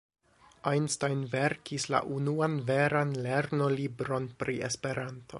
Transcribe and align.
Einstein 0.69 1.19
verkis 1.33 1.85
la 1.95 1.99
unuan 2.15 2.55
veran 2.69 3.11
lernolibron 3.27 4.27
pri 4.43 4.57
Esperanto. 4.71 5.27